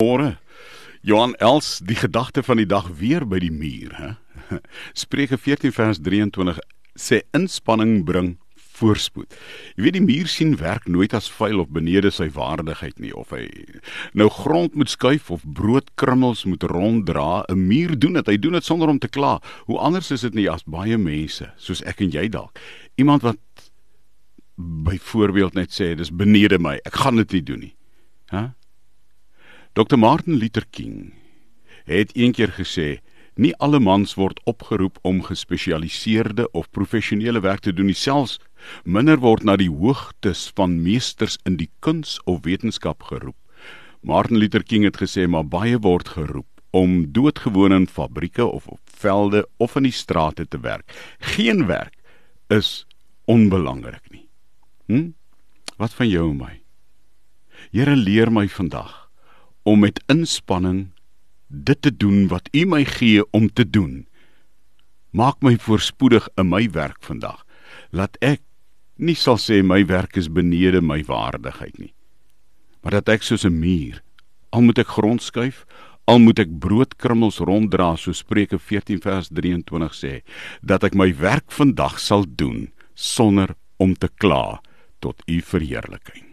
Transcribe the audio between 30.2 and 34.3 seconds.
Luther King het eendag gesê Nie alle mans